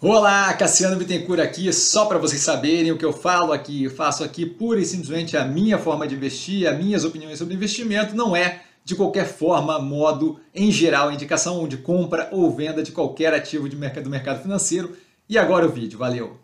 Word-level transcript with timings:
Olá, 0.00 0.54
Cassiano 0.54 0.94
Bittencourt 0.94 1.40
aqui, 1.40 1.72
só 1.72 2.06
para 2.06 2.18
vocês 2.18 2.40
saberem 2.40 2.92
o 2.92 2.96
que 2.96 3.04
eu 3.04 3.12
falo 3.12 3.52
aqui, 3.52 3.82
eu 3.82 3.90
faço 3.90 4.22
aqui 4.22 4.46
pura 4.46 4.78
e 4.78 4.84
simplesmente 4.84 5.36
a 5.36 5.44
minha 5.44 5.76
forma 5.76 6.06
de 6.06 6.14
investir, 6.14 6.68
as 6.68 6.78
minhas 6.78 7.04
opiniões 7.04 7.36
sobre 7.36 7.54
investimento, 7.54 8.14
não 8.14 8.36
é 8.36 8.60
de 8.84 8.94
qualquer 8.94 9.26
forma, 9.26 9.76
modo, 9.80 10.38
em 10.54 10.70
geral, 10.70 11.10
indicação 11.10 11.66
de 11.66 11.78
compra 11.78 12.28
ou 12.30 12.48
venda 12.48 12.80
de 12.80 12.92
qualquer 12.92 13.34
ativo 13.34 13.68
de 13.68 13.74
mercado, 13.74 14.04
do 14.04 14.10
mercado 14.10 14.40
financeiro. 14.40 14.96
E 15.28 15.36
agora 15.36 15.66
o 15.66 15.68
vídeo, 15.68 15.98
valeu! 15.98 16.38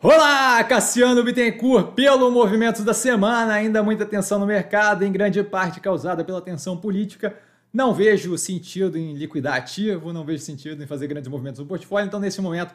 Olá, 0.00 0.64
Cassiano 0.64 1.22
Bittencourt, 1.22 1.92
pelo 1.92 2.30
movimento 2.30 2.82
da 2.82 2.94
semana, 2.94 3.52
ainda 3.52 3.82
muita 3.82 4.06
tensão 4.06 4.38
no 4.38 4.46
mercado, 4.46 5.04
em 5.04 5.12
grande 5.12 5.42
parte 5.42 5.78
causada 5.78 6.24
pela 6.24 6.40
tensão 6.40 6.74
política, 6.78 7.36
não 7.72 7.94
vejo 7.94 8.36
sentido 8.36 8.98
em 8.98 9.14
liquidar 9.14 9.54
ativo, 9.54 10.12
não 10.12 10.24
vejo 10.24 10.42
sentido 10.42 10.82
em 10.82 10.86
fazer 10.86 11.06
grandes 11.06 11.28
movimentos 11.28 11.58
no 11.58 11.66
portfólio, 11.66 12.06
então 12.06 12.20
nesse 12.20 12.40
momento 12.40 12.74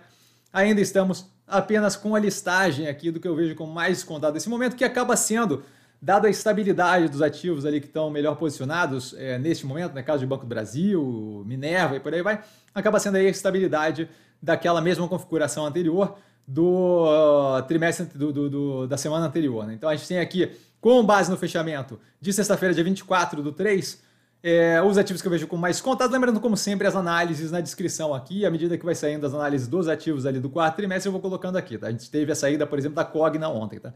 ainda 0.52 0.82
estamos 0.82 1.30
apenas 1.46 1.96
com 1.96 2.16
a 2.16 2.20
listagem 2.20 2.88
aqui 2.88 3.12
do 3.12 3.20
que 3.20 3.28
eu 3.28 3.36
vejo 3.36 3.56
como 3.56 3.72
mais 3.72 3.98
descontado 3.98 4.34
nesse 4.34 4.50
momento, 4.50 4.76
que 4.76 4.84
acaba 4.84 5.16
sendo, 5.16 5.64
dada 6.02 6.28
a 6.28 6.32
estabilidade 6.32 7.10
dos 7.10 7.22
ativos 7.22 7.66
ali 7.66 7.80
que 7.80 7.88
estão 7.88 8.10
melhor 8.10 8.36
posicionados 8.36 9.14
é, 9.18 9.38
neste 9.38 9.66
momento, 9.66 9.90
no 9.90 9.96
né, 9.96 10.04
caso 10.04 10.20
de 10.20 10.26
Banco 10.26 10.44
do 10.44 10.50
Brasil, 10.50 11.44
Minerva 11.46 11.96
e 11.96 12.00
por 12.00 12.14
aí 12.14 12.22
vai, 12.22 12.44
acaba 12.74 13.00
sendo 13.00 13.18
aí 13.18 13.28
a 13.28 13.30
estabilidade 13.30 14.10
daquela 14.42 14.82
mesma 14.82 15.08
configuração 15.08 15.66
anterior 15.66 16.18
do 16.48 17.06
uh, 17.06 17.62
trimestre 17.64 18.06
do, 18.18 18.32
do, 18.32 18.50
do, 18.50 18.88
da 18.88 18.96
semana 18.96 19.26
anterior. 19.26 19.66
Né? 19.66 19.74
Então 19.74 19.90
a 19.90 19.96
gente 19.96 20.08
tem 20.08 20.20
aqui, 20.20 20.52
com 20.80 21.04
base 21.04 21.30
no 21.30 21.38
fechamento 21.38 22.00
de 22.22 22.32
sexta-feira, 22.32 22.74
dia 22.74 22.84
24 22.84 23.42
do 23.42 23.52
3, 23.52 24.02
é, 24.44 24.82
os 24.82 24.98
ativos 24.98 25.22
que 25.22 25.28
eu 25.28 25.32
vejo 25.32 25.48
com 25.48 25.58
mais 25.58 25.82
contato, 25.82 26.12
lembrando 26.12 26.40
como 26.40 26.56
sempre 26.56 26.88
as 26.88 26.96
análises 26.96 27.52
na 27.52 27.60
descrição 27.60 28.14
aqui, 28.14 28.46
à 28.46 28.52
medida 28.52 28.78
que 28.78 28.86
vai 28.86 28.96
saindo 28.96 29.26
as 29.26 29.34
análises 29.34 29.68
dos 29.68 29.88
ativos 29.88 30.26
ali 30.26 30.40
do 30.40 30.50
quarto 30.50 30.76
trimestre, 30.76 31.08
eu 31.08 31.12
vou 31.12 31.22
colocando 31.22 31.58
aqui, 31.58 31.78
tá? 31.78 31.88
A 31.88 31.92
gente 31.92 32.10
teve 32.10 32.32
a 32.32 32.36
saída, 32.36 32.66
por 32.66 32.78
exemplo, 32.78 32.96
da 32.96 33.04
Cogna 33.04 33.50
ontem, 33.50 33.80
tá? 33.80 33.94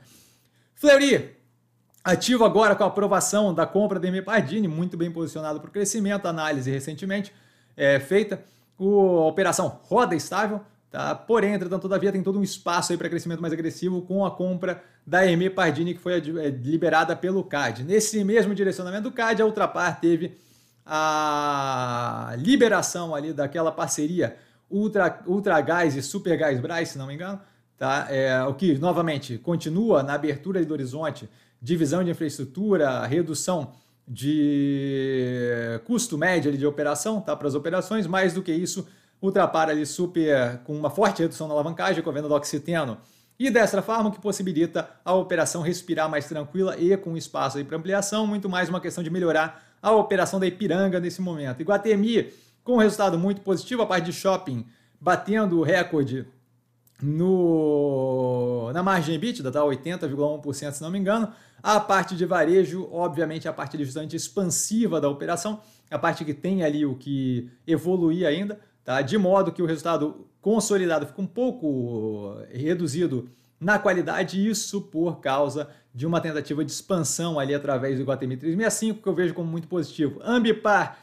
Fleury, 0.76 1.36
ativo 2.04 2.44
agora 2.44 2.76
com 2.76 2.84
a 2.84 2.88
aprovação 2.88 3.54
da 3.54 3.66
compra 3.66 4.00
da 4.00 4.08
M 4.08 4.22
Pardini, 4.22 4.68
muito 4.68 4.98
bem 4.98 5.12
posicionado 5.12 5.60
para 5.60 5.70
o 5.70 5.72
crescimento, 5.72 6.28
análise 6.28 6.72
recentemente 6.72 7.32
é, 7.78 8.00
feita, 8.00 8.44
o, 8.78 9.20
a 9.20 9.28
operação 9.28 9.80
roda 9.84 10.16
estável, 10.16 10.62
Tá? 10.92 11.16
Porém, 11.16 11.54
entretanto, 11.54 11.84
todavia 11.84 12.12
tem 12.12 12.22
todo 12.22 12.38
um 12.38 12.44
espaço 12.44 12.96
para 12.98 13.08
crescimento 13.08 13.40
mais 13.40 13.54
agressivo 13.54 14.02
com 14.02 14.26
a 14.26 14.32
compra 14.32 14.84
da 15.06 15.26
EME 15.26 15.50
Pardini, 15.50 15.94
que 15.94 16.00
foi 16.00 16.14
é, 16.14 16.50
liberada 16.50 17.16
pelo 17.16 17.44
CAD. 17.44 17.84
Nesse 17.84 18.24
mesmo 18.24 18.54
direcionamento 18.54 19.04
do 19.04 19.12
CAD, 19.12 19.42
a 19.42 19.46
Ultrapar 19.46 20.00
teve 20.00 20.38
a 20.86 22.34
liberação 22.38 23.14
ali 23.14 23.34
daquela 23.34 23.72
parceria 23.72 24.36
Ultra, 24.70 25.22
Ultra 25.26 25.60
Gás 25.62 25.96
e 25.96 26.02
Super 26.02 26.38
Gás 26.38 26.60
Braz, 26.60 26.90
se 26.90 26.98
não 26.98 27.08
me 27.08 27.14
engano, 27.14 27.40
tá? 27.78 28.08
É, 28.10 28.42
o 28.44 28.54
que, 28.54 28.78
novamente, 28.78 29.38
continua 29.38 30.02
na 30.02 30.14
abertura 30.14 30.64
do 30.64 30.74
horizonte, 30.74 31.30
divisão 31.62 32.04
de 32.04 32.12
infraestrutura, 32.12 33.06
redução 33.06 33.74
de 34.08 35.80
custo 35.86 36.18
médio 36.18 36.58
de 36.58 36.66
operação 36.66 37.22
tá? 37.22 37.36
para 37.36 37.48
as 37.48 37.56
operações, 37.56 38.08
mais 38.08 38.34
do 38.34 38.42
que 38.42 38.52
isso, 38.52 38.88
Ultrapar 39.22 39.70
ali 39.70 39.86
super 39.86 40.60
com 40.64 40.76
uma 40.76 40.90
forte 40.90 41.22
redução 41.22 41.48
na 41.48 41.54
alavancagem 41.54 42.02
com 42.02 42.10
a 42.10 42.14
venda 42.14 42.28
do 42.28 42.34
oxiteno 42.34 42.98
e 43.48 43.50
desta 43.50 43.82
forma 43.82 44.12
que 44.12 44.20
possibilita 44.20 44.88
a 45.04 45.16
operação 45.16 45.64
respirar 45.64 46.08
mais 46.08 46.28
tranquila 46.28 46.78
e 46.78 46.96
com 46.96 47.18
espaço 47.18 47.64
para 47.66 47.76
ampliação, 47.76 48.28
muito 48.28 48.48
mais 48.48 48.70
uma 48.70 48.80
questão 48.80 49.04
de 49.04 49.10
melhorar 49.10 49.64
a 49.82 49.92
operação 49.92 50.40
da 50.40 50.46
Ipiranga 50.46 51.00
nesse 51.00 51.22
momento. 51.22 51.60
Iguatemi 51.60 52.32
com 52.64 52.74
um 52.74 52.78
resultado 52.78 53.18
muito 53.18 53.42
positivo, 53.42 53.82
a 53.82 53.88
parte 53.88 54.06
de 54.06 54.14
shopping 54.14 54.64
batendo 55.00 55.58
o 55.58 55.64
recorde 55.64 56.28
no, 57.02 58.70
na 58.74 58.84
margem 58.84 59.16
EBITDA, 59.16 59.52
tá? 59.52 59.62
80,1% 59.62 60.72
se 60.74 60.82
não 60.84 60.92
me 60.92 61.00
engano. 61.00 61.34
A 61.64 61.80
parte 61.80 62.16
de 62.16 62.28
varejo, 62.28 62.88
obviamente, 62.92 63.48
a 63.48 63.54
parte 63.54 63.76
justamente 63.84 64.16
expansiva 64.16 65.02
da 65.02 65.10
operação, 65.10 65.62
a 65.90 65.98
parte 65.98 66.24
que 66.24 66.34
tem 66.36 66.64
ali 66.64 66.86
o 66.86 66.94
que 66.94 67.50
evoluir 67.66 68.28
ainda 68.28 68.60
tá? 68.84 69.02
de 69.02 69.18
modo 69.18 69.52
que 69.52 69.62
o 69.62 69.66
resultado 69.66 70.28
consolidado 70.42 71.06
fica 71.06 71.22
um 71.22 71.28
pouco 71.28 72.36
reduzido 72.52 73.30
na 73.62 73.78
qualidade, 73.78 74.50
isso 74.50 74.82
por 74.82 75.20
causa 75.20 75.70
de 75.94 76.08
uma 76.08 76.20
tentativa 76.20 76.66
de 76.66 76.72
expansão 76.72 77.40
ali 77.40 77.54
através 77.54 77.96
do 77.96 78.02
Iguatemi 78.02 78.36
365, 78.36 79.04
que 79.04 79.08
eu 79.08 79.14
vejo 79.14 79.36
como 79.36 79.48
muito 79.52 79.68
positivo. 79.68 80.20
Ambipar, 80.24 80.98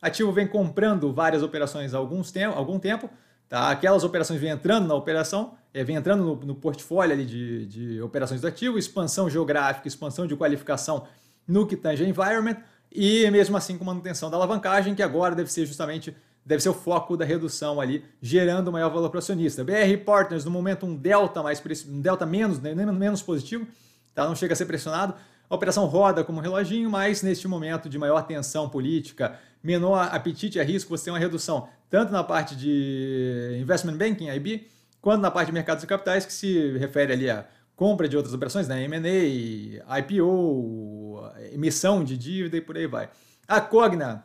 ativo 0.00 0.30
vem 0.30 0.46
comprando 0.46 1.10
várias 1.10 1.42
operações 1.42 1.94
há 1.94 1.96
alguns 1.96 2.30
tempo, 2.30 2.54
algum 2.54 2.78
tempo, 2.78 3.08
tá? 3.48 3.70
aquelas 3.70 4.04
operações 4.04 4.38
vêm 4.38 4.50
entrando 4.50 4.86
na 4.86 4.94
operação, 4.94 5.54
é, 5.72 5.82
vem 5.82 5.96
entrando 5.96 6.22
no, 6.22 6.36
no 6.36 6.54
portfólio 6.54 7.14
ali 7.14 7.24
de, 7.24 7.64
de 7.64 8.02
operações 8.02 8.42
do 8.42 8.46
ativo, 8.46 8.76
expansão 8.76 9.30
geográfica, 9.30 9.88
expansão 9.88 10.26
de 10.26 10.36
qualificação 10.36 11.06
no 11.48 11.66
que 11.66 11.76
tange 11.76 12.04
environment, 12.04 12.56
e 12.94 13.30
mesmo 13.30 13.56
assim 13.56 13.78
com 13.78 13.86
manutenção 13.86 14.30
da 14.30 14.36
alavancagem, 14.36 14.94
que 14.94 15.02
agora 15.02 15.34
deve 15.34 15.50
ser 15.50 15.64
justamente 15.64 16.14
deve 16.44 16.62
ser 16.62 16.68
o 16.68 16.74
foco 16.74 17.16
da 17.16 17.24
redução 17.24 17.80
ali, 17.80 18.04
gerando 18.20 18.72
maior 18.72 18.90
valor 18.90 19.08
para 19.08 19.16
o 19.16 19.18
acionista. 19.18 19.62
BR 19.62 19.96
Partners, 20.04 20.44
no 20.44 20.50
momento, 20.50 20.84
um 20.84 20.94
delta 20.94 21.42
mais 21.42 21.62
um 21.88 22.00
delta 22.00 22.26
menos, 22.26 22.58
né, 22.58 22.74
menos 22.74 23.22
positivo, 23.22 23.66
tá? 24.14 24.26
não 24.26 24.34
chega 24.34 24.52
a 24.52 24.56
ser 24.56 24.66
pressionado. 24.66 25.14
A 25.48 25.54
operação 25.54 25.84
roda 25.86 26.24
como 26.24 26.38
um 26.38 26.42
reloginho, 26.42 26.90
mas 26.90 27.22
neste 27.22 27.46
momento 27.46 27.88
de 27.88 27.98
maior 27.98 28.22
tensão 28.22 28.68
política, 28.68 29.38
menor 29.62 30.08
apetite 30.10 30.58
a 30.58 30.64
risco, 30.64 30.96
você 30.96 31.04
tem 31.04 31.12
uma 31.12 31.18
redução 31.18 31.68
tanto 31.90 32.10
na 32.10 32.24
parte 32.24 32.56
de 32.56 33.58
investment 33.60 33.98
banking, 33.98 34.28
IB, 34.28 34.66
quanto 35.00 35.20
na 35.20 35.30
parte 35.30 35.48
de 35.48 35.52
mercados 35.52 35.82
de 35.82 35.86
capitais, 35.86 36.24
que 36.24 36.32
se 36.32 36.78
refere 36.78 37.12
ali 37.12 37.28
a 37.28 37.46
compra 37.76 38.08
de 38.08 38.16
outras 38.16 38.34
operações, 38.34 38.66
né? 38.66 38.82
M&A, 38.84 39.98
IPO, 39.98 41.22
emissão 41.52 42.02
de 42.02 42.16
dívida 42.16 42.56
e 42.56 42.60
por 42.62 42.76
aí 42.76 42.86
vai. 42.86 43.10
A 43.46 43.60
Cogna, 43.60 44.24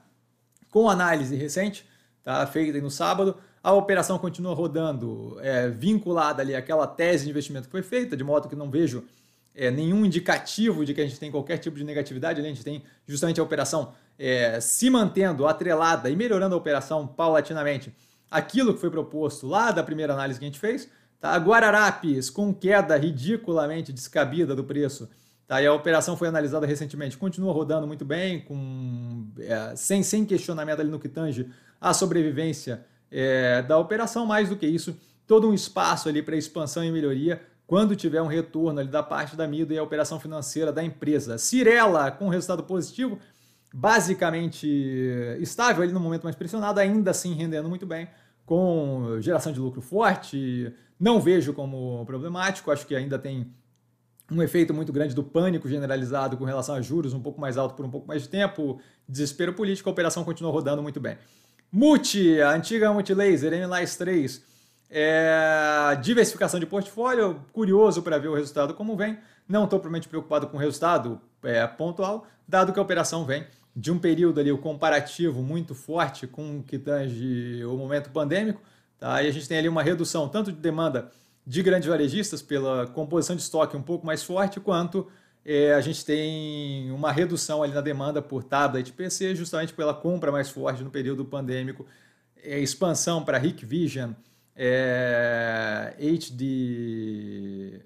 com 0.69 0.89
análise 0.89 1.35
recente, 1.35 1.85
tá? 2.27 2.45
feita 2.45 2.77
no 2.81 2.91
sábado. 2.91 3.37
A 3.63 3.71
operação 3.71 4.19
continua 4.19 4.53
rodando 4.53 5.37
é, 5.39 5.69
vinculada 5.69 6.41
ali 6.41 6.53
àquela 6.53 6.85
tese 6.85 7.23
de 7.23 7.29
investimento 7.29 7.67
que 7.67 7.71
foi 7.71 7.81
feita, 7.81 8.17
de 8.17 8.23
modo 8.23 8.49
que 8.49 8.55
não 8.55 8.69
vejo 8.69 9.05
é, 9.55 9.71
nenhum 9.71 10.05
indicativo 10.05 10.85
de 10.85 10.93
que 10.93 10.99
a 10.99 11.05
gente 11.05 11.17
tem 11.17 11.31
qualquer 11.31 11.57
tipo 11.57 11.77
de 11.77 11.85
negatividade. 11.85 12.41
A 12.41 12.43
gente 12.43 12.65
tem 12.65 12.83
justamente 13.07 13.39
a 13.39 13.43
operação 13.43 13.93
é, 14.19 14.59
se 14.59 14.89
mantendo 14.89 15.47
atrelada 15.47 16.09
e 16.09 16.17
melhorando 16.17 16.53
a 16.53 16.57
operação 16.57 17.07
paulatinamente. 17.07 17.95
Aquilo 18.29 18.73
que 18.73 18.81
foi 18.81 18.91
proposto 18.91 19.47
lá 19.47 19.71
da 19.71 19.81
primeira 19.81 20.11
análise 20.11 20.37
que 20.37 20.43
a 20.43 20.49
gente 20.49 20.59
fez. 20.59 20.89
Tá? 21.21 21.33
Guararapes 21.37 22.29
com 22.29 22.53
queda 22.53 22.97
ridiculamente 22.97 23.93
descabida 23.93 24.53
do 24.53 24.65
preço. 24.65 25.09
Tá? 25.47 25.61
E 25.61 25.65
a 25.65 25.73
operação 25.73 26.17
foi 26.17 26.27
analisada 26.27 26.65
recentemente. 26.67 27.17
Continua 27.17 27.53
rodando 27.53 27.87
muito 27.87 28.03
bem, 28.03 28.41
com, 28.41 29.27
é, 29.39 29.75
sem, 29.75 30.03
sem 30.03 30.25
questionamento 30.25 30.81
ali 30.81 30.89
no 30.89 30.99
que 30.99 31.07
tange 31.07 31.49
a 31.79 31.93
sobrevivência 31.93 32.85
é, 33.09 33.61
da 33.61 33.77
operação, 33.77 34.25
mais 34.25 34.49
do 34.49 34.57
que 34.57 34.67
isso, 34.67 34.97
todo 35.25 35.47
um 35.47 35.53
espaço 35.53 36.09
ali 36.09 36.21
para 36.21 36.35
expansão 36.35 36.83
e 36.83 36.91
melhoria 36.91 37.41
quando 37.65 37.95
tiver 37.95 38.21
um 38.21 38.27
retorno 38.27 38.79
ali 38.79 38.89
da 38.89 39.03
parte 39.03 39.35
da 39.35 39.47
Mido 39.47 39.73
e 39.73 39.77
a 39.77 39.83
operação 39.83 40.19
financeira 40.19 40.71
da 40.71 40.83
empresa. 40.83 41.37
Cirela 41.37 42.11
com 42.11 42.29
resultado 42.29 42.63
positivo, 42.63 43.19
basicamente 43.73 44.67
estável 45.39 45.83
ali 45.83 45.91
no 45.91 45.99
momento 45.99 46.23
mais 46.23 46.35
pressionado, 46.35 46.79
ainda 46.79 47.11
assim 47.11 47.33
rendendo 47.33 47.67
muito 47.67 47.85
bem, 47.85 48.07
com 48.45 49.17
geração 49.19 49.51
de 49.51 49.59
lucro 49.59 49.81
forte, 49.81 50.73
não 50.97 51.19
vejo 51.19 51.53
como 51.53 52.05
problemático, 52.05 52.71
acho 52.71 52.87
que 52.87 52.95
ainda 52.95 53.19
tem 53.19 53.53
um 54.31 54.41
efeito 54.41 54.73
muito 54.73 54.91
grande 54.91 55.15
do 55.15 55.23
pânico 55.23 55.69
generalizado 55.69 56.35
com 56.37 56.43
relação 56.43 56.75
a 56.75 56.81
juros 56.81 57.13
um 57.13 57.19
pouco 57.19 57.39
mais 57.39 57.57
alto 57.57 57.75
por 57.75 57.85
um 57.85 57.89
pouco 57.89 58.07
mais 58.07 58.23
de 58.23 58.29
tempo, 58.29 58.79
desespero 59.07 59.53
político, 59.53 59.89
a 59.89 59.91
operação 59.91 60.23
continua 60.23 60.51
rodando 60.51 60.83
muito 60.83 60.99
bem. 60.99 61.17
Multi, 61.71 62.41
a 62.41 62.51
antiga 62.51 62.91
Multilaser, 62.91 63.53
MLIS 63.53 63.95
3, 63.97 64.43
é, 64.89 65.97
diversificação 66.01 66.59
de 66.59 66.65
portfólio, 66.65 67.41
curioso 67.51 68.01
para 68.01 68.17
ver 68.17 68.29
o 68.29 68.35
resultado 68.35 68.73
como 68.73 68.95
vem. 68.95 69.17
Não 69.47 69.63
estou 69.63 69.79
propriamente 69.79 70.07
preocupado 70.07 70.47
com 70.47 70.57
o 70.57 70.59
resultado 70.59 71.21
é, 71.43 71.65
pontual, 71.67 72.25
dado 72.47 72.73
que 72.73 72.79
a 72.79 72.81
operação 72.81 73.25
vem 73.25 73.45
de 73.75 73.91
um 73.91 73.99
período 73.99 74.39
ali, 74.39 74.51
o 74.51 74.57
comparativo 74.57 75.43
muito 75.43 75.75
forte 75.75 76.25
com 76.25 76.59
o 76.59 76.63
que 76.63 76.79
tange 76.79 77.63
o 77.63 77.77
momento 77.77 78.09
pandêmico. 78.09 78.61
Tá? 78.97 79.21
E 79.21 79.27
a 79.27 79.31
gente 79.31 79.47
tem 79.47 79.57
ali 79.57 79.69
uma 79.69 79.83
redução 79.83 80.27
tanto 80.27 80.51
de 80.51 80.57
demanda 80.57 81.11
de 81.47 81.63
grandes 81.63 81.87
varejistas 81.87 82.41
pela 82.41 82.85
composição 82.87 83.33
de 83.33 83.41
estoque 83.41 83.77
um 83.77 83.81
pouco 83.81 84.05
mais 84.05 84.21
forte, 84.21 84.59
quanto 84.59 85.07
é, 85.45 85.73
a 85.73 85.79
gente 85.79 86.03
tem 86.03 86.91
uma 86.91 87.09
redução 87.09 87.63
ali 87.63 87.73
na 87.73 87.79
demanda 87.79 88.21
por 88.21 88.43
tablet 88.43 88.91
PC, 88.91 89.33
justamente 89.33 89.73
pela 89.73 89.93
compra 89.93 90.29
mais 90.29 90.49
forte 90.49 90.83
no 90.83 90.91
período 90.91 91.23
pandêmico, 91.23 91.85
é, 92.43 92.59
expansão 92.59 93.23
para 93.23 93.37
Hikvision, 93.37 94.11
é, 94.53 95.95
HD, 95.97 97.79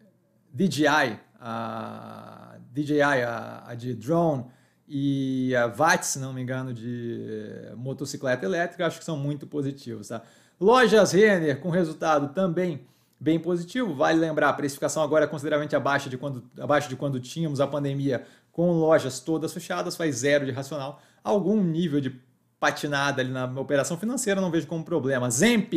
DJI, 0.52 1.20
a 1.40 2.56
DJI, 2.74 3.02
a, 3.04 3.64
a 3.68 3.76
de 3.76 3.94
drone, 3.94 4.46
e 4.88 5.56
a 5.56 5.68
VAT, 5.68 6.02
se 6.02 6.18
não 6.18 6.34
me 6.34 6.42
engano, 6.42 6.74
de 6.74 7.72
motocicleta 7.78 8.44
elétrica, 8.44 8.88
acho 8.88 8.98
que 8.98 9.06
são 9.06 9.16
muito 9.16 9.46
positivos. 9.46 10.08
Tá? 10.08 10.24
Lojas 10.60 11.12
Renner 11.12 11.60
com 11.60 11.70
resultado 11.70 12.34
também 12.34 12.90
bem 13.22 13.40
positivo. 13.40 13.94
Vale 13.94 14.20
lembrar, 14.20 14.50
a 14.50 14.54
precificação 14.54 15.04
agora 15.04 15.26
é 15.26 15.28
consideravelmente 15.28 15.76
abaixo 15.76 16.10
de 16.10 16.18
quando, 16.18 16.44
abaixo 16.60 16.90
de 16.90 16.96
quando 16.96 17.20
tínhamos 17.20 17.62
a 17.62 17.68
pandemia 17.68 18.26
com 18.52 18.72
lojas 18.72 19.20
todas 19.20 19.54
fechadas, 19.54 19.96
faz 19.96 20.16
zero 20.18 20.44
de 20.44 20.52
racional. 20.52 21.00
Algum 21.24 21.64
nível 21.64 22.02
de 22.02 22.20
patinada 22.60 23.22
ali 23.22 23.32
na 23.32 23.46
operação 23.60 23.96
financeira, 23.96 24.42
não 24.42 24.50
vejo 24.50 24.66
como 24.66 24.84
problema. 24.84 25.30
Zemp, 25.30 25.72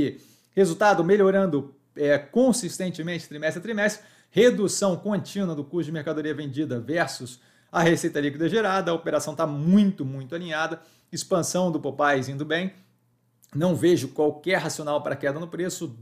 resultado 0.52 1.04
melhorando 1.04 1.74
é, 1.94 2.16
consistentemente 2.16 3.28
trimestre 3.28 3.58
a 3.58 3.62
trimestre, 3.62 4.04
redução 4.30 4.96
contínua 4.96 5.54
do 5.54 5.62
custo 5.62 5.84
de 5.84 5.92
mercadoria 5.92 6.34
vendida 6.34 6.80
versus 6.80 7.40
a 7.70 7.82
receita 7.82 8.20
líquida 8.20 8.48
gerada, 8.48 8.90
a 8.90 8.94
operação 8.94 9.34
está 9.34 9.46
muito, 9.46 10.04
muito 10.04 10.34
alinhada, 10.34 10.80
expansão 11.12 11.70
do 11.70 11.80
Popeyes 11.80 12.28
indo 12.28 12.44
bem, 12.44 12.72
não 13.54 13.74
vejo 13.74 14.08
qualquer 14.08 14.58
racional 14.58 15.02
para 15.02 15.16
queda 15.16 15.38
no 15.38 15.48
preço, 15.48 15.96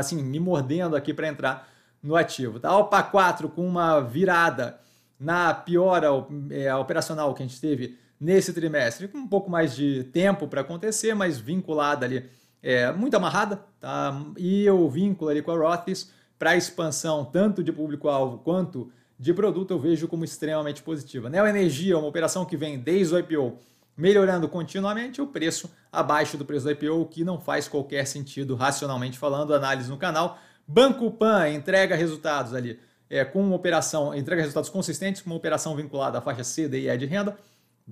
assim, 0.00 0.22
me 0.22 0.40
mordendo 0.40 0.96
aqui 0.96 1.12
para 1.12 1.28
entrar 1.28 1.68
no 2.02 2.16
ativo. 2.16 2.60
Tá? 2.60 2.76
Opa 2.76 3.02
4 3.02 3.48
com 3.48 3.66
uma 3.66 4.00
virada 4.00 4.78
na 5.18 5.54
piora 5.54 6.08
é, 6.50 6.74
operacional 6.74 7.32
que 7.34 7.42
a 7.42 7.46
gente 7.46 7.60
teve 7.60 7.98
nesse 8.20 8.52
trimestre, 8.52 9.08
com 9.08 9.18
um 9.18 9.28
pouco 9.28 9.50
mais 9.50 9.74
de 9.74 10.04
tempo 10.04 10.46
para 10.46 10.60
acontecer, 10.60 11.14
mas 11.14 11.38
vinculada 11.38 12.06
ali, 12.06 12.28
é, 12.62 12.90
muito 12.92 13.14
amarrada, 13.16 13.60
tá? 13.80 14.24
e 14.36 14.68
o 14.70 14.88
vínculo 14.88 15.30
ali 15.30 15.42
com 15.42 15.50
a 15.50 15.56
Roths 15.56 16.10
para 16.38 16.56
expansão 16.56 17.24
tanto 17.24 17.62
de 17.62 17.72
público-alvo 17.72 18.38
quanto 18.38 18.90
de 19.18 19.32
produto 19.32 19.72
eu 19.72 19.78
vejo 19.78 20.08
como 20.08 20.24
extremamente 20.24 20.82
positiva. 20.82 21.30
Neo 21.30 21.46
Energia, 21.46 21.98
uma 21.98 22.08
operação 22.08 22.44
que 22.44 22.56
vem 22.56 22.78
desde 22.78 23.14
o 23.14 23.18
IPO 23.18 23.58
melhorando 23.96 24.48
continuamente, 24.48 25.20
o 25.20 25.26
preço 25.26 25.70
abaixo 25.92 26.36
do 26.36 26.44
preço 26.44 26.64
do 26.64 26.70
IPO, 26.72 27.00
o 27.00 27.06
que 27.06 27.24
não 27.24 27.40
faz 27.40 27.68
qualquer 27.68 28.06
sentido 28.06 28.54
racionalmente 28.54 29.18
falando, 29.18 29.54
análise 29.54 29.88
no 29.88 29.96
canal. 29.96 30.38
Banco 30.66 31.10
Pan 31.10 31.48
entrega 31.50 31.94
resultados 31.94 32.54
ali 32.54 32.78
é, 33.08 33.24
com 33.24 33.40
uma 33.40 33.54
operação, 33.54 34.14
entrega 34.14 34.42
resultados 34.42 34.70
consistentes 34.70 35.22
com 35.22 35.30
uma 35.30 35.36
operação 35.36 35.76
vinculada 35.76 36.18
à 36.18 36.20
faixa 36.20 36.42
C, 36.42 36.68
D 36.68 36.80
e 36.80 36.88
E 36.88 36.96
de 36.96 37.06
renda, 37.06 37.36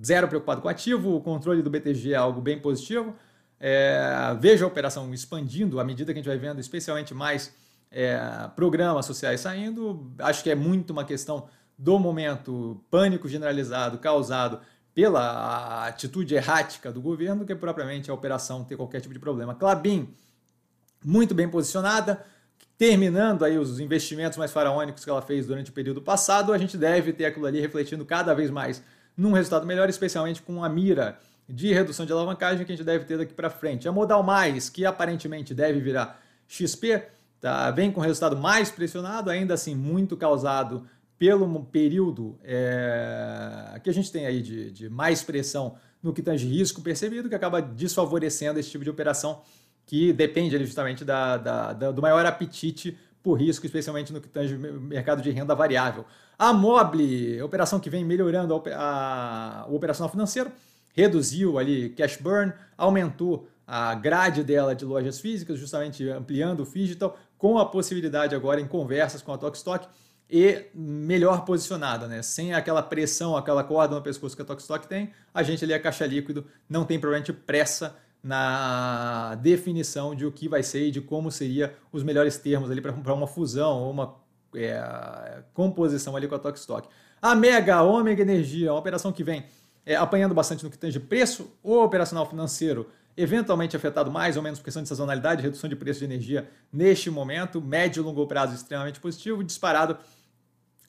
zero 0.03 0.27
preocupado 0.27 0.61
com 0.61 0.67
ativo, 0.67 1.15
o 1.15 1.21
controle 1.21 1.61
do 1.61 1.69
BTG 1.69 2.13
é 2.13 2.15
algo 2.15 2.41
bem 2.41 2.59
positivo. 2.59 3.15
É, 3.59 4.35
vejo 4.39 4.65
a 4.65 4.67
operação 4.67 5.13
expandindo 5.13 5.79
à 5.79 5.83
medida 5.83 6.11
que 6.11 6.19
a 6.19 6.21
gente 6.21 6.27
vai 6.27 6.37
vendo, 6.37 6.59
especialmente 6.59 7.13
mais 7.13 7.53
é, 7.89 8.19
programas 8.55 9.05
sociais 9.05 9.39
saindo. 9.39 10.11
Acho 10.19 10.43
que 10.43 10.49
é 10.49 10.55
muito 10.55 10.89
uma 10.89 11.05
questão 11.05 11.47
do 11.77 11.97
momento 11.97 12.83
pânico 12.91 13.27
generalizado 13.29 13.99
causado 13.99 14.59
pela 14.93 15.87
atitude 15.87 16.35
errática 16.35 16.91
do 16.91 17.01
governo, 17.01 17.45
que 17.45 17.51
é 17.51 17.55
propriamente 17.55 18.11
a 18.11 18.13
operação 18.13 18.63
ter 18.63 18.75
qualquer 18.77 19.01
tipo 19.01 19.13
de 19.13 19.19
problema. 19.19 19.55
Clabin, 19.55 20.13
muito 21.03 21.33
bem 21.33 21.49
posicionada, 21.49 22.23
terminando 22.77 23.43
aí 23.43 23.57
os 23.57 23.79
investimentos 23.79 24.37
mais 24.37 24.51
faraônicos 24.51 25.03
que 25.03 25.09
ela 25.09 25.21
fez 25.21 25.47
durante 25.47 25.71
o 25.71 25.73
período 25.73 26.01
passado, 26.01 26.53
a 26.53 26.57
gente 26.57 26.77
deve 26.77 27.11
ter 27.11 27.25
aquilo 27.25 27.45
ali 27.45 27.59
refletindo 27.59 28.05
cada 28.05 28.33
vez 28.33 28.49
mais 28.49 28.83
num 29.17 29.31
resultado 29.31 29.65
melhor, 29.65 29.89
especialmente 29.89 30.41
com 30.41 30.63
a 30.63 30.69
mira 30.69 31.19
de 31.47 31.73
redução 31.73 32.05
de 32.05 32.11
alavancagem 32.11 32.65
que 32.65 32.71
a 32.71 32.75
gente 32.75 32.85
deve 32.85 33.05
ter 33.05 33.17
daqui 33.17 33.33
para 33.33 33.49
frente. 33.49 33.87
A 33.87 33.91
Modal 33.91 34.23
Mais, 34.23 34.69
que 34.69 34.85
aparentemente 34.85 35.53
deve 35.53 35.79
virar 35.79 36.21
XP, 36.47 37.03
tá, 37.41 37.69
vem 37.71 37.91
com 37.91 37.99
resultado 37.99 38.37
mais 38.37 38.71
pressionado, 38.71 39.29
ainda 39.29 39.53
assim 39.53 39.75
muito 39.75 40.15
causado 40.15 40.87
pelo 41.23 41.63
período 41.63 42.37
é, 42.43 43.79
que 43.81 43.89
a 43.89 43.93
gente 43.93 44.11
tem 44.11 44.25
aí 44.25 44.41
de, 44.41 44.69
de 44.71 44.89
mais 44.89 45.23
pressão 45.23 45.75
no 46.01 46.11
que 46.11 46.21
tange 46.21 46.45
risco 46.45 46.81
percebido, 46.81 47.29
que 47.29 47.35
acaba 47.35 47.61
desfavorecendo 47.61 48.59
esse 48.59 48.69
tipo 48.69 48.83
de 48.83 48.89
operação 48.89 49.41
que 49.85 50.11
depende 50.11 50.57
justamente 50.65 51.05
da, 51.05 51.37
da, 51.37 51.71
da, 51.71 51.91
do 51.91 52.01
maior 52.01 52.25
apetite 52.25 52.97
por 53.23 53.35
risco, 53.35 53.65
especialmente 53.65 54.11
no 54.11 54.19
que 54.19 54.27
tange 54.27 54.57
mercado 54.57 55.21
de 55.21 55.31
renda 55.31 55.55
variável. 55.55 56.03
A 56.37 56.51
Mobile, 56.51 57.41
operação 57.41 57.79
que 57.79 57.89
vem 57.89 58.03
melhorando 58.03 58.53
a, 58.75 59.63
a, 59.63 59.65
o 59.69 59.77
operacional 59.77 60.11
financeiro, 60.11 60.51
reduziu 60.93 61.57
ali 61.57 61.91
cash 61.91 62.17
burn, 62.17 62.51
aumentou 62.77 63.47
a 63.65 63.95
grade 63.95 64.43
dela 64.43 64.75
de 64.75 64.83
lojas 64.83 65.21
físicas, 65.21 65.57
justamente 65.57 66.05
ampliando 66.09 66.63
o 66.63 66.65
digital, 66.65 67.17
com 67.37 67.57
a 67.57 67.65
possibilidade 67.65 68.35
agora 68.35 68.59
em 68.59 68.67
conversas 68.67 69.21
com 69.21 69.31
a 69.31 69.37
Tokstok 69.37 69.87
e 70.29 70.65
melhor 70.73 71.45
posicionada, 71.45 72.07
né? 72.07 72.21
Sem 72.21 72.53
aquela 72.53 72.81
pressão, 72.81 73.35
aquela 73.37 73.63
corda 73.63 73.95
no 73.95 74.01
pescoço 74.01 74.35
que 74.35 74.41
a 74.41 74.45
Tokstok 74.45 74.87
tem, 74.87 75.11
a 75.33 75.43
gente 75.43 75.63
ali 75.63 75.73
é 75.73 75.79
caixa 75.79 76.05
líquido, 76.05 76.45
não 76.67 76.85
tem 76.85 76.99
provavelmente 76.99 77.33
pressa 77.33 77.95
na 78.23 79.35
definição 79.35 80.15
de 80.15 80.25
o 80.25 80.31
que 80.31 80.47
vai 80.47 80.63
ser 80.63 80.87
e 80.87 80.91
de 80.91 81.01
como 81.01 81.29
seria 81.29 81.75
os 81.91 82.03
melhores 82.03 82.37
termos 82.37 82.71
ali 82.71 82.79
para 82.79 83.13
uma 83.13 83.27
fusão 83.27 83.83
ou 83.83 83.91
uma 83.91 84.15
é, 84.55 85.43
composição 85.53 86.15
ali 86.15 86.27
com 86.27 86.35
a 86.35 86.39
Tokstok. 86.39 86.87
A 87.21 87.35
Mega 87.35 87.81
Ômega 87.81 88.21
Energia, 88.21 88.71
uma 88.71 88.79
operação 88.79 89.11
que 89.11 89.23
vem 89.23 89.45
é, 89.85 89.95
apanhando 89.95 90.33
bastante 90.33 90.63
no 90.63 90.69
que 90.69 90.77
tange 90.77 90.99
preço, 90.99 91.51
o 91.61 91.83
operacional 91.83 92.29
financeiro 92.29 92.89
eventualmente 93.15 93.75
afetado 93.75 94.11
mais 94.11 94.37
ou 94.37 94.43
menos 94.43 94.59
por 94.59 94.65
questão 94.65 94.83
de 94.83 94.89
sazonalidade, 94.89 95.41
redução 95.41 95.69
de 95.69 95.75
preço 95.75 95.99
de 95.99 96.05
energia 96.05 96.49
neste 96.71 97.09
momento, 97.09 97.61
médio 97.61 98.01
e 98.01 98.03
longo 98.03 98.25
prazo 98.27 98.55
extremamente 98.55 98.99
positivo, 98.99 99.43
disparado 99.43 99.97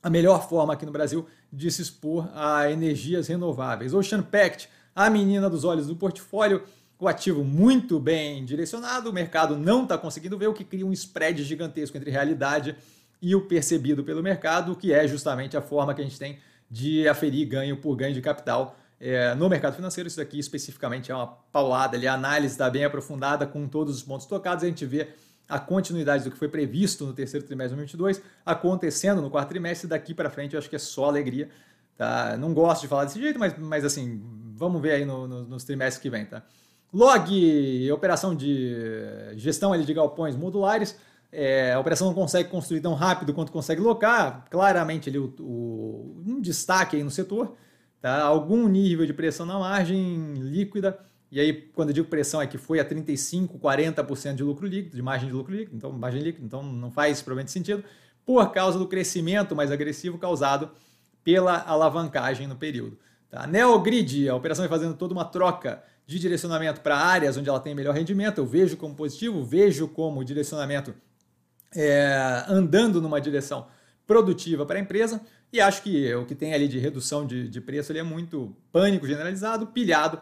a 0.02 0.10
melhor 0.10 0.48
forma 0.48 0.72
aqui 0.72 0.84
no 0.84 0.92
Brasil 0.92 1.26
de 1.52 1.70
se 1.70 1.82
expor 1.82 2.28
a 2.34 2.70
energias 2.70 3.28
renováveis. 3.28 3.94
Ocean 3.94 4.22
Pact, 4.22 4.68
a 4.94 5.08
menina 5.08 5.48
dos 5.48 5.64
olhos 5.64 5.86
do 5.86 5.96
portfólio, 5.96 6.62
o 6.98 7.08
ativo 7.08 7.44
muito 7.44 7.98
bem 7.98 8.44
direcionado, 8.44 9.10
o 9.10 9.12
mercado 9.12 9.56
não 9.56 9.82
está 9.82 9.98
conseguindo 9.98 10.38
ver, 10.38 10.46
o 10.46 10.54
que 10.54 10.64
cria 10.64 10.86
um 10.86 10.92
spread 10.92 11.42
gigantesco 11.42 11.96
entre 11.96 12.10
realidade 12.10 12.76
e 13.20 13.34
o 13.34 13.42
percebido 13.42 14.04
pelo 14.04 14.22
mercado, 14.22 14.76
que 14.76 14.92
é 14.92 15.06
justamente 15.08 15.56
a 15.56 15.62
forma 15.62 15.94
que 15.94 16.00
a 16.00 16.04
gente 16.04 16.18
tem 16.18 16.38
de 16.70 17.08
aferir 17.08 17.46
ganho 17.46 17.76
por 17.76 17.96
ganho 17.96 18.14
de 18.14 18.20
capital 18.20 18.76
é, 19.00 19.34
no 19.34 19.48
mercado 19.48 19.74
financeiro. 19.74 20.06
Isso 20.06 20.20
aqui 20.20 20.38
especificamente 20.38 21.10
é 21.10 21.14
uma 21.14 21.26
paulada, 21.26 21.96
ali, 21.96 22.06
a 22.06 22.14
análise 22.14 22.54
está 22.54 22.68
bem 22.70 22.84
aprofundada 22.84 23.46
com 23.46 23.66
todos 23.68 23.96
os 23.96 24.02
pontos 24.02 24.26
tocados, 24.26 24.64
a 24.64 24.66
gente 24.66 24.84
vê 24.86 25.08
a 25.48 25.58
continuidade 25.58 26.24
do 26.24 26.30
que 26.30 26.38
foi 26.38 26.48
previsto 26.48 27.04
no 27.04 27.12
terceiro 27.12 27.44
trimestre 27.46 27.76
de 27.76 27.84
2022 27.96 28.22
acontecendo 28.46 29.20
no 29.20 29.30
quarto 29.30 29.50
trimestre, 29.50 29.86
daqui 29.86 30.14
para 30.14 30.30
frente 30.30 30.54
eu 30.54 30.58
acho 30.58 30.70
que 30.70 30.76
é 30.76 30.78
só 30.78 31.06
alegria. 31.06 31.50
Tá? 31.96 32.36
Não 32.36 32.52
gosto 32.52 32.82
de 32.82 32.88
falar 32.88 33.04
desse 33.04 33.20
jeito, 33.20 33.38
mas, 33.38 33.56
mas 33.58 33.84
assim, 33.84 34.20
vamos 34.56 34.80
ver 34.80 34.92
aí 34.92 35.04
no, 35.04 35.28
no, 35.28 35.44
nos 35.44 35.64
trimestres 35.64 36.02
que 36.02 36.10
vem. 36.10 36.24
Tá? 36.24 36.42
Log, 36.92 37.90
operação 37.92 38.34
de 38.34 38.74
gestão 39.36 39.72
ali 39.72 39.84
de 39.84 39.92
galpões 39.92 40.36
modulares. 40.36 40.96
É, 41.30 41.72
a 41.72 41.80
operação 41.80 42.06
não 42.06 42.14
consegue 42.14 42.48
construir 42.48 42.80
tão 42.80 42.94
rápido 42.94 43.34
quanto 43.34 43.52
consegue 43.52 43.80
locar. 43.80 44.44
Claramente 44.48 45.08
ali 45.08 45.18
o, 45.18 45.34
o, 45.40 46.22
um 46.26 46.40
destaque 46.40 46.96
aí 46.96 47.02
no 47.02 47.10
setor. 47.10 47.56
Tá? 48.04 48.22
Algum 48.22 48.68
nível 48.68 49.06
de 49.06 49.14
pressão 49.14 49.46
na 49.46 49.58
margem 49.58 50.34
líquida. 50.34 50.98
E 51.32 51.40
aí, 51.40 51.54
quando 51.54 51.88
eu 51.88 51.94
digo 51.94 52.06
pressão, 52.06 52.38
é 52.42 52.46
que 52.46 52.58
foi 52.58 52.78
a 52.78 52.84
35%, 52.84 53.58
40% 53.58 54.34
de 54.34 54.42
lucro 54.42 54.66
líquido, 54.66 54.94
de 54.94 55.00
margem 55.00 55.26
de 55.26 55.34
lucro 55.34 55.54
líquido, 55.54 55.74
então 55.74 55.90
margem 55.90 56.20
líquida, 56.20 56.44
então 56.44 56.62
não 56.62 56.90
faz 56.90 57.22
provavelmente 57.22 57.50
sentido, 57.50 57.82
por 58.26 58.52
causa 58.52 58.78
do 58.78 58.86
crescimento 58.86 59.56
mais 59.56 59.72
agressivo 59.72 60.18
causado 60.18 60.70
pela 61.24 61.62
alavancagem 61.62 62.46
no 62.46 62.56
período. 62.56 62.98
Tá? 63.30 63.46
Neogrid, 63.46 64.28
a 64.28 64.34
operação 64.34 64.68
vai 64.68 64.78
fazendo 64.78 64.94
toda 64.98 65.14
uma 65.14 65.24
troca 65.24 65.82
de 66.06 66.18
direcionamento 66.18 66.82
para 66.82 66.98
áreas 66.98 67.38
onde 67.38 67.48
ela 67.48 67.58
tem 67.58 67.74
melhor 67.74 67.94
rendimento, 67.94 68.36
eu 68.36 68.44
vejo 68.44 68.76
como 68.76 68.94
positivo, 68.94 69.42
vejo 69.42 69.88
como 69.88 70.22
direcionamento 70.22 70.94
é, 71.74 72.44
andando 72.48 73.00
numa 73.00 73.18
direção 73.18 73.66
produtiva 74.06 74.66
para 74.66 74.76
a 74.76 74.82
empresa 74.82 75.22
e 75.54 75.60
acho 75.60 75.82
que 75.84 76.12
o 76.12 76.26
que 76.26 76.34
tem 76.34 76.52
ali 76.52 76.66
de 76.66 76.80
redução 76.80 77.24
de, 77.24 77.48
de 77.48 77.60
preço 77.60 77.92
é 77.92 78.02
muito 78.02 78.52
pânico 78.72 79.06
generalizado, 79.06 79.68
pilhado 79.68 80.20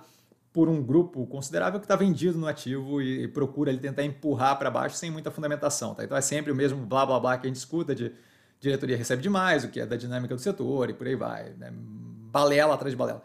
por 0.53 0.69
um 0.69 0.83
grupo 0.83 1.27
considerável 1.27 1.81
que 1.81 1.87
está 1.87 1.97
vendido 1.97 2.37
no 2.37 2.47
ativo 2.47 3.01
e, 3.01 3.23
e 3.23 3.29
procura 3.29 3.75
tentar 3.79 4.05
empurrar 4.05 4.59
para 4.59 4.71
baixo 4.71 4.95
sem 4.95 5.11
muita 5.11 5.31
fundamentação. 5.31 5.95
Tá? 5.95 6.05
Então 6.05 6.15
é 6.15 6.21
sempre 6.21 6.53
o 6.53 6.55
mesmo 6.55 6.85
blá 6.85 7.07
blá 7.07 7.19
blá 7.19 7.39
que 7.39 7.47
a 7.47 7.49
gente 7.49 7.57
escuta 7.57 7.95
de 7.95 8.13
diretoria 8.61 8.95
recebe 8.95 9.23
demais, 9.23 9.65
o 9.65 9.69
que 9.69 9.81
é 9.81 9.87
da 9.87 9.97
dinâmica 9.97 10.35
do 10.35 10.41
setor 10.43 10.91
e 10.91 10.93
por 10.93 11.07
aí 11.07 11.17
vai. 11.17 11.55
Né? 11.57 11.73
Balela 11.73 12.75
atrás 12.75 12.93
de 12.93 12.97
balela. 12.99 13.23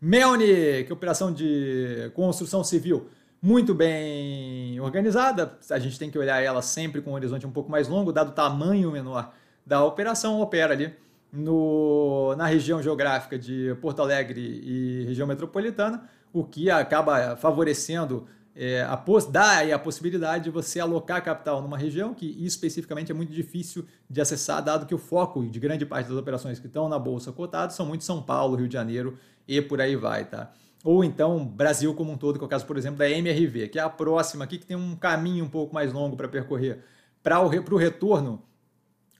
Melni, 0.00 0.84
que 0.84 0.86
é 0.88 0.92
operação 0.92 1.32
de 1.32 2.08
construção 2.14 2.62
civil 2.62 3.10
muito 3.42 3.74
bem 3.74 4.78
organizada. 4.78 5.58
A 5.68 5.78
gente 5.80 5.98
tem 5.98 6.08
que 6.08 6.18
olhar 6.20 6.40
ela 6.40 6.62
sempre 6.62 7.02
com 7.02 7.10
um 7.10 7.14
horizonte 7.14 7.44
um 7.44 7.50
pouco 7.50 7.68
mais 7.68 7.88
longo, 7.88 8.12
dado 8.12 8.28
o 8.28 8.32
tamanho 8.32 8.92
menor 8.92 9.34
da 9.66 9.84
operação, 9.84 10.40
opera 10.40 10.72
ali 10.72 10.94
no, 11.32 12.34
na 12.36 12.46
região 12.46 12.82
geográfica 12.82 13.38
de 13.38 13.76
Porto 13.80 14.00
Alegre 14.00 14.40
e 14.40 15.04
região 15.04 15.26
metropolitana 15.26 16.08
o 16.32 16.44
que 16.44 16.70
acaba 16.70 17.36
favorecendo 17.36 18.26
é, 18.54 18.82
a, 18.82 19.02
dá 19.30 19.60
a 19.74 19.78
possibilidade 19.78 20.44
de 20.44 20.50
você 20.50 20.80
alocar 20.80 21.22
capital 21.22 21.62
numa 21.62 21.78
região 21.78 22.12
que 22.12 22.26
especificamente 22.44 23.12
é 23.12 23.14
muito 23.14 23.32
difícil 23.32 23.86
de 24.10 24.20
acessar, 24.20 24.62
dado 24.62 24.84
que 24.84 24.94
o 24.94 24.98
foco 24.98 25.46
de 25.46 25.60
grande 25.60 25.86
parte 25.86 26.08
das 26.08 26.16
operações 26.16 26.58
que 26.58 26.66
estão 26.66 26.88
na 26.88 26.98
Bolsa 26.98 27.30
cotadas 27.30 27.74
são 27.74 27.86
muito 27.86 28.04
São 28.04 28.20
Paulo, 28.22 28.56
Rio 28.56 28.66
de 28.66 28.74
Janeiro 28.74 29.16
e 29.46 29.60
por 29.62 29.80
aí 29.80 29.96
vai. 29.96 30.24
Tá? 30.24 30.50
ou 30.84 31.04
então 31.04 31.44
Brasil 31.44 31.92
como 31.94 32.12
um 32.12 32.16
todo, 32.16 32.38
que 32.38 32.44
é 32.44 32.46
o 32.46 32.48
caso, 32.48 32.66
por 32.66 32.76
exemplo, 32.76 32.98
da 32.98 33.10
MRV, 33.10 33.68
que 33.68 33.78
é 33.78 33.82
a 33.82 33.90
próxima 33.90 34.44
aqui, 34.44 34.58
que 34.58 34.66
tem 34.66 34.76
um 34.76 34.96
caminho 34.96 35.44
um 35.44 35.48
pouco 35.48 35.74
mais 35.74 35.92
longo 35.92 36.16
para 36.16 36.28
percorrer 36.28 36.82
para 37.22 37.40
o, 37.40 37.46
o 37.46 37.76
retorno 37.76 38.42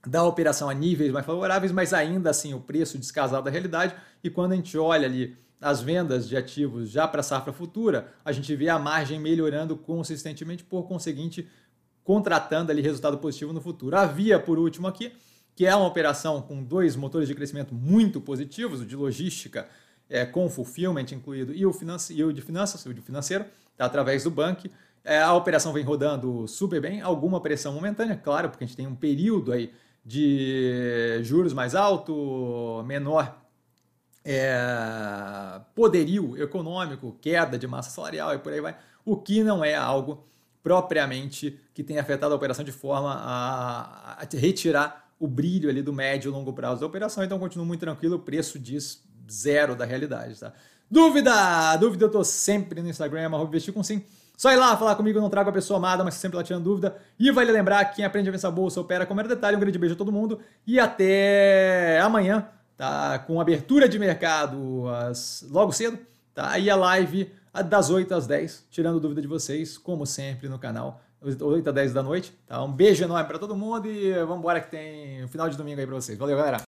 da 0.05 0.23
operação 0.23 0.69
a 0.69 0.73
níveis 0.73 1.11
mais 1.11 1.25
favoráveis, 1.25 1.71
mas 1.71 1.93
ainda 1.93 2.29
assim 2.29 2.53
o 2.53 2.59
preço 2.59 2.97
descasado 2.97 3.43
da 3.43 3.51
realidade. 3.51 3.95
E 4.23 4.29
quando 4.29 4.53
a 4.53 4.55
gente 4.55 4.77
olha 4.77 5.05
ali 5.05 5.37
as 5.61 5.81
vendas 5.81 6.27
de 6.27 6.37
ativos 6.37 6.89
já 6.89 7.07
para 7.07 7.19
a 7.19 7.23
safra 7.23 7.51
futura, 7.51 8.13
a 8.23 8.31
gente 8.31 8.55
vê 8.55 8.69
a 8.69 8.79
margem 8.79 9.19
melhorando 9.19 9.75
consistentemente, 9.75 10.63
por 10.63 10.87
conseguinte, 10.87 11.47
contratando 12.03 12.71
ali 12.71 12.81
resultado 12.81 13.17
positivo 13.17 13.51
no 13.51 13.59
futuro. 13.59 13.95
Havia, 13.95 14.39
por 14.39 14.57
último 14.57 14.87
aqui, 14.87 15.11
que 15.55 15.65
é 15.65 15.75
uma 15.75 15.85
operação 15.85 16.41
com 16.41 16.63
dois 16.63 16.95
motores 16.95 17.27
de 17.27 17.35
crescimento 17.35 17.75
muito 17.75 18.21
positivos, 18.21 18.79
o 18.79 18.85
de 18.85 18.95
logística 18.95 19.67
é, 20.09 20.25
com 20.25 20.49
fulfillment 20.49 21.05
incluído 21.11 21.53
e 21.53 21.65
o, 21.65 21.71
e 22.09 22.23
o 22.23 22.31
de 22.31 22.41
finanças, 22.41 22.85
o 22.85 22.93
de 22.93 23.01
financeiro, 23.01 23.45
tá, 23.75 23.85
através 23.85 24.23
do 24.23 24.31
banco. 24.31 24.69
É, 25.03 25.19
a 25.19 25.33
operação 25.33 25.71
vem 25.71 25.83
rodando 25.83 26.47
super 26.47 26.81
bem, 26.81 27.01
alguma 27.01 27.41
pressão 27.41 27.73
momentânea, 27.73 28.15
claro, 28.15 28.49
porque 28.49 28.63
a 28.63 28.67
gente 28.67 28.75
tem 28.75 28.87
um 28.87 28.95
período 28.95 29.51
aí 29.51 29.71
de 30.05 31.19
juros 31.23 31.53
mais 31.53 31.75
alto, 31.75 32.83
menor 32.85 33.39
é, 34.23 35.61
poderio 35.75 36.41
econômico, 36.41 37.17
queda 37.21 37.57
de 37.57 37.67
massa 37.67 37.89
salarial 37.89 38.33
e 38.33 38.39
por 38.39 38.53
aí 38.53 38.61
vai, 38.61 38.77
o 39.05 39.17
que 39.17 39.43
não 39.43 39.63
é 39.63 39.75
algo 39.75 40.27
propriamente 40.61 41.59
que 41.73 41.83
tenha 41.83 42.01
afetado 42.01 42.33
a 42.33 42.37
operação 42.37 42.63
de 42.63 42.71
forma 42.71 43.13
a, 43.13 44.21
a 44.21 44.27
retirar 44.37 45.09
o 45.19 45.27
brilho 45.27 45.69
ali 45.69 45.81
do 45.81 45.93
médio 45.93 46.29
e 46.29 46.31
longo 46.31 46.53
prazo 46.53 46.81
da 46.81 46.87
operação, 46.87 47.23
então 47.23 47.39
continua 47.39 47.65
muito 47.65 47.81
tranquilo, 47.81 48.15
o 48.15 48.19
preço 48.19 48.59
diz 48.59 49.03
zero 49.29 49.75
da 49.75 49.85
realidade, 49.85 50.39
tá? 50.39 50.53
Dúvida! 50.89 51.75
Dúvida 51.77 52.05
eu 52.05 52.09
tô 52.09 52.23
sempre 52.23 52.81
no 52.81 52.89
Instagram, 52.89 53.27
arroba 53.27 53.49
investir 53.49 53.73
com 53.73 53.83
sim. 53.83 54.03
Só 54.39 54.53
ir 54.53 54.55
lá 54.55 54.77
falar 54.77 54.95
comigo, 54.95 55.19
não 55.19 55.29
trago 55.29 55.49
a 55.49 55.51
pessoa 55.51 55.79
amada, 55.79 56.01
mas 56.01 56.13
sempre 56.13 56.37
lá 56.37 56.43
tirando 56.45 56.63
dúvida. 56.63 56.95
E 57.19 57.29
vale 57.29 57.51
lembrar 57.51 57.83
que 57.83 57.97
quem 57.97 58.05
aprende 58.05 58.29
a 58.29 58.47
a 58.47 58.49
bolsa 58.49 58.79
opera 58.79 59.05
com 59.05 59.13
o 59.13 59.23
detalhe. 59.27 59.57
Um 59.57 59.59
grande 59.59 59.77
beijo 59.77 59.95
a 59.95 59.97
todo 59.97 60.13
mundo 60.13 60.39
e 60.65 60.79
até 60.79 61.99
amanhã, 61.99 62.47
tá? 62.77 63.19
Com 63.19 63.41
abertura 63.41 63.89
de 63.89 63.99
mercado 63.99 64.87
as... 64.87 65.45
logo 65.51 65.73
cedo, 65.73 65.99
tá? 66.33 66.57
E 66.57 66.69
a 66.69 66.75
live 66.77 67.29
das 67.67 67.89
8 67.89 68.15
às 68.15 68.25
10, 68.27 68.67
tirando 68.71 68.97
dúvida 68.97 69.21
de 69.21 69.27
vocês, 69.27 69.77
como 69.77 70.05
sempre 70.05 70.47
no 70.47 70.57
canal, 70.57 71.01
8 71.21 71.67
às 71.67 71.75
10 71.75 71.93
da 71.93 72.01
noite, 72.01 72.33
tá? 72.47 72.63
Um 72.63 72.71
beijo 72.71 73.03
enorme 73.03 73.27
para 73.27 73.39
todo 73.39 73.57
mundo 73.57 73.89
e 73.89 74.13
vamos 74.19 74.37
embora 74.37 74.61
que 74.61 74.71
tem 74.71 75.27
final 75.27 75.49
de 75.49 75.57
domingo 75.57 75.81
aí 75.81 75.85
para 75.85 75.95
vocês. 75.95 76.17
Valeu, 76.17 76.37
galera! 76.37 76.61